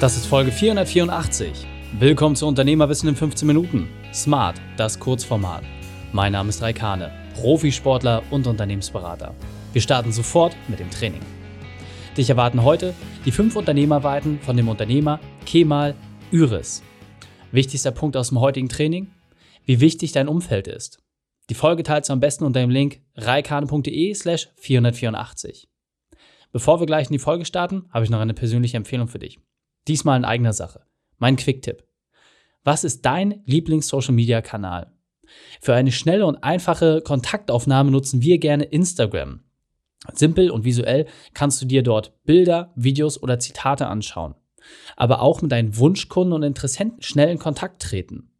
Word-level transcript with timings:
Das 0.00 0.16
ist 0.16 0.24
Folge 0.24 0.50
484. 0.50 1.66
Willkommen 1.98 2.34
zu 2.34 2.46
Unternehmerwissen 2.46 3.06
in 3.10 3.16
15 3.16 3.46
Minuten. 3.46 3.86
Smart, 4.14 4.58
das 4.78 4.98
Kurzformat. 4.98 5.62
Mein 6.14 6.32
Name 6.32 6.48
ist 6.48 6.62
Raikane, 6.62 7.12
Profisportler 7.34 8.22
und 8.30 8.46
Unternehmensberater. 8.46 9.34
Wir 9.74 9.82
starten 9.82 10.10
sofort 10.10 10.56
mit 10.68 10.78
dem 10.78 10.88
Training. 10.88 11.20
Dich 12.16 12.30
erwarten 12.30 12.64
heute 12.64 12.94
die 13.26 13.30
fünf 13.30 13.56
Unternehmerweiten 13.56 14.40
von 14.40 14.56
dem 14.56 14.70
Unternehmer 14.70 15.20
Kemal 15.44 15.94
Üris. 16.30 16.82
Wichtigster 17.52 17.90
Punkt 17.90 18.16
aus 18.16 18.30
dem 18.30 18.40
heutigen 18.40 18.70
Training? 18.70 19.10
Wie 19.66 19.80
wichtig 19.80 20.12
dein 20.12 20.28
Umfeld 20.28 20.66
ist. 20.66 21.02
Die 21.50 21.54
Folge 21.54 21.82
teilst 21.82 22.08
du 22.08 22.14
am 22.14 22.20
besten 22.20 22.44
unter 22.44 22.60
dem 22.60 22.70
Link 22.70 23.02
reikane.de 23.16 24.14
slash 24.14 24.48
484. 24.56 25.68
Bevor 26.52 26.80
wir 26.80 26.86
gleich 26.86 27.08
in 27.08 27.12
die 27.12 27.18
Folge 27.18 27.44
starten, 27.44 27.84
habe 27.90 28.06
ich 28.06 28.10
noch 28.10 28.20
eine 28.20 28.32
persönliche 28.32 28.78
Empfehlung 28.78 29.06
für 29.06 29.18
dich. 29.18 29.38
Diesmal 29.88 30.18
in 30.18 30.24
eigener 30.24 30.52
Sache. 30.52 30.82
Mein 31.18 31.36
Quick-Tipp. 31.36 31.84
Was 32.64 32.84
ist 32.84 33.04
dein 33.06 33.42
Lieblings-Social-Media-Kanal? 33.46 34.92
Für 35.60 35.74
eine 35.74 35.92
schnelle 35.92 36.26
und 36.26 36.42
einfache 36.42 37.00
Kontaktaufnahme 37.02 37.90
nutzen 37.90 38.22
wir 38.22 38.38
gerne 38.38 38.64
Instagram. 38.64 39.40
Simpel 40.12 40.50
und 40.50 40.64
visuell 40.64 41.06
kannst 41.34 41.60
du 41.62 41.66
dir 41.66 41.82
dort 41.82 42.12
Bilder, 42.24 42.72
Videos 42.74 43.22
oder 43.22 43.38
Zitate 43.38 43.86
anschauen. 43.86 44.34
Aber 44.96 45.22
auch 45.22 45.42
mit 45.42 45.52
deinen 45.52 45.76
Wunschkunden 45.76 46.32
und 46.32 46.42
Interessenten 46.42 47.02
schnell 47.02 47.28
in 47.28 47.38
Kontakt 47.38 47.82
treten. 47.82 48.30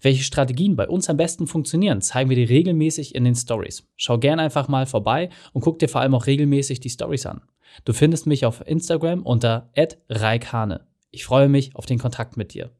Welche 0.00 0.22
Strategien 0.22 0.76
bei 0.76 0.88
uns 0.88 1.10
am 1.10 1.16
besten 1.16 1.46
funktionieren, 1.46 2.00
zeigen 2.00 2.30
wir 2.30 2.36
dir 2.36 2.48
regelmäßig 2.48 3.14
in 3.14 3.24
den 3.24 3.34
Stories. 3.34 3.86
Schau 3.96 4.18
gern 4.18 4.40
einfach 4.40 4.68
mal 4.68 4.86
vorbei 4.86 5.28
und 5.52 5.60
guck 5.60 5.78
dir 5.78 5.88
vor 5.88 6.00
allem 6.00 6.14
auch 6.14 6.26
regelmäßig 6.26 6.80
die 6.80 6.90
Stories 6.90 7.26
an. 7.26 7.42
Du 7.84 7.92
findest 7.92 8.26
mich 8.26 8.46
auf 8.46 8.66
Instagram 8.66 9.22
unter 9.22 9.70
@reikane. 10.08 10.87
Ich 11.10 11.24
freue 11.24 11.48
mich 11.48 11.74
auf 11.74 11.86
den 11.86 11.98
Kontakt 11.98 12.36
mit 12.36 12.52
dir. 12.52 12.70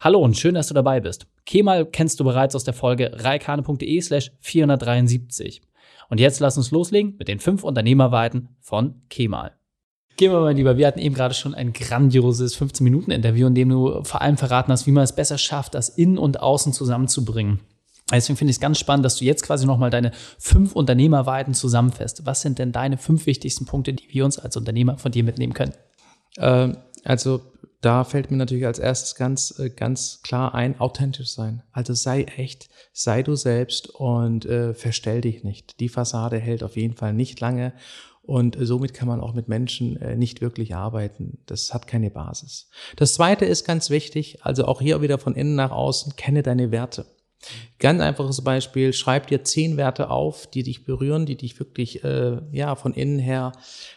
Hallo 0.00 0.18
und 0.20 0.36
schön, 0.36 0.54
dass 0.54 0.68
du 0.68 0.74
dabei 0.74 1.00
bist. 1.00 1.26
Kemal 1.44 1.86
kennst 1.86 2.20
du 2.20 2.24
bereits 2.24 2.54
aus 2.54 2.64
der 2.64 2.74
Folge 2.74 3.10
reikane.de 3.14 4.00
slash 4.00 4.32
473. 4.40 5.62
Und 6.08 6.20
jetzt 6.20 6.40
lass 6.40 6.56
uns 6.56 6.70
loslegen 6.70 7.16
mit 7.18 7.28
den 7.28 7.40
fünf 7.40 7.64
Unternehmerweiten 7.64 8.56
von 8.60 9.02
Kemal. 9.08 9.52
Kemal, 10.16 10.40
mein 10.40 10.56
Lieber, 10.56 10.76
wir 10.76 10.86
hatten 10.86 10.98
eben 10.98 11.14
gerade 11.14 11.34
schon 11.34 11.54
ein 11.54 11.72
grandioses 11.72 12.60
15-Minuten-Interview, 12.60 13.46
in 13.46 13.54
dem 13.54 13.68
du 13.68 14.02
vor 14.02 14.20
allem 14.20 14.36
verraten 14.36 14.72
hast, 14.72 14.86
wie 14.86 14.92
man 14.92 15.04
es 15.04 15.14
besser 15.14 15.38
schafft, 15.38 15.74
das 15.74 15.88
Innen 15.88 16.18
und 16.18 16.40
Außen 16.40 16.72
zusammenzubringen. 16.72 17.60
Deswegen 18.10 18.36
finde 18.36 18.50
ich 18.50 18.56
es 18.56 18.60
ganz 18.60 18.78
spannend, 18.78 19.04
dass 19.04 19.16
du 19.16 19.24
jetzt 19.24 19.44
quasi 19.44 19.66
nochmal 19.66 19.90
deine 19.90 20.12
fünf 20.38 20.74
Unternehmerweiten 20.74 21.54
zusammenfasst. 21.54 22.26
Was 22.26 22.40
sind 22.40 22.58
denn 22.58 22.72
deine 22.72 22.96
fünf 22.96 23.26
wichtigsten 23.26 23.66
Punkte, 23.66 23.92
die 23.92 24.12
wir 24.12 24.24
uns 24.24 24.38
als 24.38 24.56
Unternehmer 24.56 24.98
von 24.98 25.12
dir 25.12 25.22
mitnehmen 25.22 25.52
können? 25.52 25.74
Ähm, 26.38 26.78
also 27.04 27.42
da 27.80 28.02
fällt 28.02 28.30
mir 28.30 28.36
natürlich 28.36 28.66
als 28.66 28.78
erstes 28.78 29.14
ganz, 29.14 29.58
äh, 29.58 29.70
ganz 29.70 30.20
klar 30.22 30.54
ein, 30.54 30.80
authentisch 30.80 31.30
sein. 31.30 31.62
Also 31.70 31.94
sei 31.94 32.24
echt, 32.24 32.68
sei 32.92 33.22
du 33.22 33.36
selbst 33.36 33.88
und 33.88 34.46
äh, 34.46 34.74
verstell 34.74 35.20
dich 35.20 35.44
nicht. 35.44 35.78
Die 35.80 35.88
Fassade 35.88 36.38
hält 36.38 36.62
auf 36.62 36.76
jeden 36.76 36.96
Fall 36.96 37.12
nicht 37.12 37.38
lange 37.40 37.72
und 38.22 38.60
äh, 38.60 38.66
somit 38.66 38.94
kann 38.94 39.08
man 39.08 39.20
auch 39.20 39.32
mit 39.32 39.48
Menschen 39.48 39.96
äh, 39.96 40.16
nicht 40.16 40.40
wirklich 40.40 40.74
arbeiten. 40.74 41.38
Das 41.46 41.72
hat 41.72 41.86
keine 41.86 42.10
Basis. 42.10 42.68
Das 42.96 43.14
zweite 43.14 43.44
ist 43.44 43.64
ganz 43.64 43.90
wichtig, 43.90 44.44
also 44.44 44.66
auch 44.66 44.80
hier 44.80 45.00
wieder 45.00 45.18
von 45.18 45.34
innen 45.34 45.54
nach 45.54 45.70
außen, 45.70 46.16
kenne 46.16 46.42
deine 46.42 46.70
Werte. 46.70 47.06
Ganz 47.78 48.02
einfaches 48.02 48.42
Beispiel, 48.42 48.92
schreib 48.92 49.28
dir 49.28 49.44
zehn 49.44 49.76
Werte 49.76 50.10
auf, 50.10 50.48
die 50.48 50.64
dich 50.64 50.84
berühren, 50.84 51.24
die 51.24 51.36
dich 51.36 51.58
wirklich, 51.60 52.02
äh, 52.02 52.40
ja, 52.50 52.74
von 52.74 52.92
innen 52.92 53.20
her, 53.20 53.52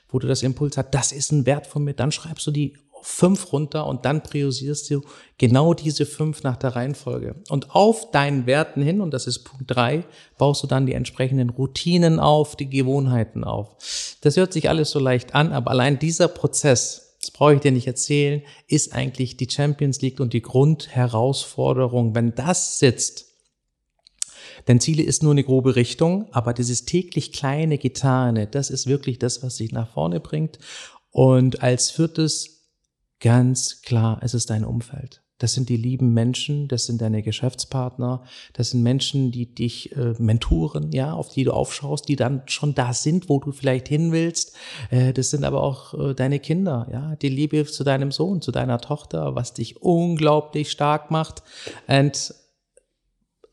wo 0.08 0.20
du 0.20 0.28
das 0.28 0.44
Impuls 0.44 0.78
hast, 0.78 0.92
das 0.92 1.12
ist 1.12 1.32
ein 1.32 1.48
Wert 1.48 1.66
von 1.66 1.84
mir, 1.84 1.94
dann 1.94 2.12
schreibst 2.12 2.46
du 2.46 2.52
die 2.52 2.78
fünf 3.02 3.52
runter 3.52 3.88
und 3.88 4.06
dann 4.06 4.24
priorisierst 4.24 4.90
du 4.90 5.02
genau 5.38 5.74
diese 5.74 6.06
fünf 6.06 6.44
nach 6.44 6.58
der 6.58 6.76
Reihenfolge. 6.76 7.36
Und 7.50 7.76
auf 7.76 8.12
deinen 8.12 8.46
Werten 8.46 8.82
hin, 8.82 9.02
und 9.02 9.12
das 9.12 9.28
ist 9.28 9.40
Punkt 9.40 9.66
drei, 9.68 10.06
baust 10.38 10.64
du 10.64 10.68
dann 10.68 10.86
die 10.86 10.94
entsprechenden 10.94 11.50
Routinen 11.50 12.20
auf, 12.20 12.56
die 12.56 12.70
Gewohnheiten 12.70 13.44
auf. 13.44 13.75
Das 14.22 14.38
hört 14.38 14.53
sich 14.53 14.70
alles 14.70 14.92
so 14.92 15.00
leicht 15.00 15.36
an, 15.36 15.52
aber 15.52 15.72
allein 15.72 16.00
dieser 16.00 16.28
Prozess, 16.28 17.18
das 17.22 17.31
brauche 17.31 17.56
ich 17.56 17.62
dir 17.62 17.72
nicht 17.72 17.88
erzählen, 17.88 18.42
ist 18.68 18.94
eigentlich 18.94 19.38
die 19.38 19.50
Champions 19.50 20.02
League 20.02 20.20
und 20.20 20.34
die 20.34 20.42
Grundherausforderung. 20.42 22.16
Wenn 22.16 22.36
das 22.36 22.80
sitzt, 22.80 23.31
denn 24.68 24.80
Ziele 24.80 25.04
ist 25.04 25.24
nur 25.24 25.31
eine 25.31 25.44
grobe 25.44 25.75
Richtung, 25.75 26.28
aber 26.31 26.54
dieses 26.54 26.86
täglich 26.86 27.34
kleine 27.34 27.78
Getane, 27.78 28.48
das 28.48 28.70
ist 28.70 28.88
wirklich 28.88 29.20
das, 29.20 29.44
was 29.44 29.58
sich 29.58 29.72
nach 29.72 29.92
vorne 29.94 30.20
bringt. 30.20 30.59
Und 31.12 31.62
als 31.62 31.92
viertes 31.92 32.61
Ganz 33.22 33.84
klar, 33.84 34.20
es 34.22 34.34
ist 34.34 34.50
dein 34.50 34.66
Umfeld. 34.66 35.22
Das 35.38 35.54
sind 35.54 35.70
die 35.70 35.78
lieben 35.78 36.14
Menschen, 36.14 36.68
das 36.68 36.86
sind 36.86 37.02
deine 37.02 37.24
Geschäftspartner, 37.24 38.24
das 38.54 38.72
sind 38.72 38.84
Menschen, 38.84 39.32
die 39.32 39.54
dich 39.54 39.96
äh, 39.96 40.14
mentoren, 40.20 40.92
ja, 40.92 41.14
auf 41.14 41.30
die 41.30 41.44
du 41.44 41.52
aufschaust, 41.52 42.08
die 42.10 42.16
dann 42.16 42.44
schon 42.46 42.76
da 42.76 42.94
sind, 42.94 43.28
wo 43.28 43.40
du 43.40 43.52
vielleicht 43.52 43.88
hin 43.88 44.12
willst. 44.12 44.56
Äh, 44.92 45.14
das 45.14 45.31
sind 45.31 45.44
aber 45.44 45.64
auch 45.64 45.94
äh, 45.94 46.14
deine 46.14 46.40
Kinder, 46.40 46.88
ja, 46.92 47.16
die 47.16 47.30
Liebe 47.30 47.66
zu 47.66 47.84
deinem 47.84 48.12
Sohn, 48.12 48.42
zu 48.42 48.52
deiner 48.52 48.80
Tochter, 48.80 49.34
was 49.36 49.54
dich 49.54 49.81
unglaublich 49.81 50.70
stark 50.70 51.10
macht. 51.10 51.42
And 51.88 52.36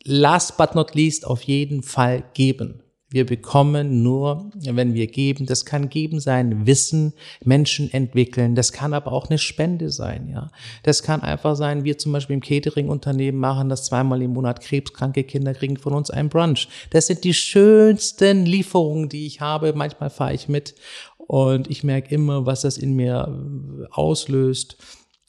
last 0.05 0.59
but 0.59 0.75
not 0.75 0.95
least 0.95 1.27
auf 1.27 1.43
jeden 1.43 1.83
Fall 1.83 2.23
geben. 2.35 2.83
Wir 3.11 3.25
bekommen 3.25 4.03
nur, 4.03 4.51
wenn 4.55 4.93
wir 4.93 5.07
geben. 5.07 5.47
Das 5.47 5.65
kann 5.65 5.89
geben 5.89 6.21
sein, 6.21 6.67
Wissen, 6.67 7.15
Menschen 7.43 7.91
entwickeln. 7.91 8.55
Das 8.55 8.71
kann 8.73 8.93
aber 8.93 9.13
auch 9.13 9.31
eine 9.31 9.39
Spende 9.39 9.89
sein, 9.89 10.29
ja. 10.29 10.51
Das 10.83 11.03
kann 11.03 11.23
einfach 11.23 11.57
sein, 11.57 11.85
wir 11.85 11.97
zum 11.97 12.13
Beispiel 12.13 12.35
im 12.35 12.43
Catering-Unternehmen 12.43 13.39
machen 13.39 13.71
das 13.71 13.85
zweimal 13.85 14.21
im 14.21 14.35
Monat. 14.35 14.61
Krebskranke 14.61 15.25
Kinder 15.25 15.55
kriegen 15.55 15.79
von 15.79 15.95
uns 15.95 16.11
ein 16.11 16.29
Brunch. 16.29 16.69
Das 16.91 17.07
sind 17.07 17.25
die 17.25 17.33
schönsten 17.33 18.45
Lieferungen, 18.45 19.09
die 19.09 19.27
ich 19.27 19.41
habe. 19.41 19.73
Manchmal 19.73 20.11
fahre 20.11 20.35
ich 20.35 20.49
mit 20.49 20.75
und 21.17 21.71
ich 21.71 21.85
merke 21.85 22.15
immer, 22.15 22.45
was 22.45 22.61
das 22.61 22.77
in 22.77 22.93
mir 22.93 23.89
auslöst. 23.91 24.77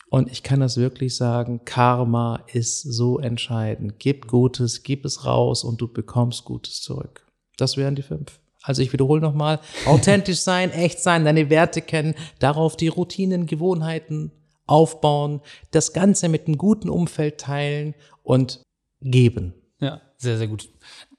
Und 0.09 0.29
ich 0.29 0.43
kann 0.43 0.59
das 0.59 0.75
wirklich 0.75 1.15
sagen, 1.15 1.61
Karma 1.63 2.43
ist 2.51 2.81
so 2.81 3.19
entscheidend. 3.19 3.99
Gib 3.99 4.27
Gutes, 4.27 4.83
gib 4.83 5.05
es 5.05 5.23
raus 5.23 5.63
und 5.63 5.79
du 5.79 5.87
bekommst 5.87 6.43
Gutes 6.43 6.81
zurück. 6.81 7.28
Das 7.61 7.77
wären 7.77 7.95
die 7.95 8.01
fünf. 8.01 8.39
Also 8.61 8.81
ich 8.81 8.91
wiederhole 8.91 9.21
nochmal, 9.21 9.59
authentisch 9.85 10.39
sein, 10.39 10.71
echt 10.71 10.99
sein, 10.99 11.23
deine 11.23 11.49
Werte 11.49 11.81
kennen, 11.81 12.13
darauf 12.39 12.75
die 12.75 12.89
Routinen, 12.89 13.45
Gewohnheiten 13.45 14.31
aufbauen, 14.65 15.41
das 15.71 15.93
Ganze 15.93 16.29
mit 16.29 16.47
einem 16.47 16.57
guten 16.57 16.89
Umfeld 16.89 17.39
teilen 17.39 17.95
und 18.21 18.61
geben. 19.01 19.53
Ja, 19.79 20.01
sehr, 20.17 20.37
sehr 20.37 20.47
gut. 20.47 20.69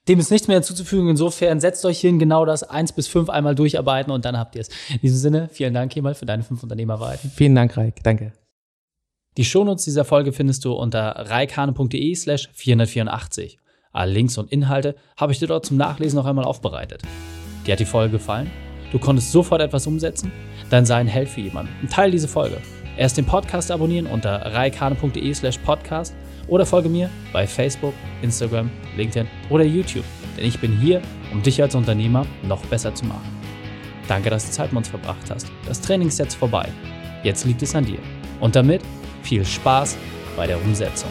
Dem 0.08 0.18
ist 0.18 0.30
nichts 0.30 0.48
mehr 0.48 0.56
hinzuzufügen. 0.56 1.08
Insofern 1.08 1.60
setzt 1.60 1.84
euch 1.84 2.00
hin, 2.00 2.18
genau 2.18 2.44
das 2.44 2.62
eins 2.62 2.92
bis 2.92 3.06
fünf 3.06 3.30
einmal 3.30 3.54
durcharbeiten 3.54 4.12
und 4.12 4.24
dann 4.24 4.38
habt 4.38 4.54
ihr 4.54 4.62
es. 4.62 4.68
In 4.90 5.00
diesem 5.02 5.18
Sinne, 5.18 5.48
vielen 5.52 5.74
Dank 5.74 5.92
hier 5.92 6.02
mal 6.02 6.14
für 6.14 6.26
deine 6.26 6.42
fünf 6.42 6.62
Unternehmerweiten. 6.62 7.30
Vielen 7.34 7.54
Dank, 7.54 7.76
Reik. 7.76 8.02
Danke. 8.02 8.32
Die 9.36 9.44
Shownotes 9.44 9.84
dieser 9.84 10.04
Folge 10.04 10.32
findest 10.32 10.64
du 10.64 10.72
unter 10.72 11.10
reikane.de 11.10 12.14
slash 12.14 12.50
484. 12.52 13.59
Alle 13.92 14.12
Links 14.12 14.38
und 14.38 14.52
Inhalte 14.52 14.94
habe 15.16 15.32
ich 15.32 15.38
dir 15.38 15.48
dort 15.48 15.66
zum 15.66 15.76
Nachlesen 15.76 16.16
noch 16.16 16.26
einmal 16.26 16.44
aufbereitet. 16.44 17.02
Dir 17.66 17.72
hat 17.72 17.80
die 17.80 17.84
Folge 17.84 18.12
gefallen? 18.12 18.50
Du 18.92 18.98
konntest 18.98 19.32
sofort 19.32 19.60
etwas 19.60 19.86
umsetzen? 19.86 20.32
Dann 20.70 20.86
sei 20.86 20.96
ein 20.96 21.06
Held 21.06 21.28
für 21.28 21.40
jemanden 21.40 21.72
und 21.82 21.90
teile 21.90 22.12
diese 22.12 22.28
Folge. 22.28 22.58
Erst 22.96 23.16
den 23.16 23.24
Podcast 23.24 23.70
abonnieren 23.70 24.06
unter 24.06 24.54
reikane.de 24.54 25.34
slash 25.34 25.58
podcast 25.58 26.14
oder 26.48 26.66
folge 26.66 26.88
mir 26.88 27.10
bei 27.32 27.46
Facebook, 27.46 27.94
Instagram, 28.22 28.70
LinkedIn 28.96 29.28
oder 29.48 29.64
YouTube, 29.64 30.04
denn 30.36 30.44
ich 30.44 30.60
bin 30.60 30.76
hier, 30.78 31.00
um 31.32 31.42
dich 31.42 31.62
als 31.62 31.74
Unternehmer 31.74 32.26
noch 32.42 32.64
besser 32.66 32.94
zu 32.94 33.06
machen. 33.06 33.40
Danke, 34.08 34.30
dass 34.30 34.46
du 34.46 34.52
Zeit 34.52 34.72
mit 34.72 34.78
uns 34.78 34.88
verbracht 34.88 35.30
hast. 35.30 35.50
Das 35.66 35.80
Training 35.80 36.08
ist 36.08 36.18
jetzt 36.18 36.34
vorbei. 36.34 36.68
Jetzt 37.22 37.44
liegt 37.44 37.62
es 37.62 37.74
an 37.74 37.84
dir. 37.84 37.98
Und 38.40 38.56
damit 38.56 38.82
viel 39.22 39.44
Spaß 39.44 39.96
bei 40.36 40.46
der 40.46 40.60
Umsetzung. 40.60 41.10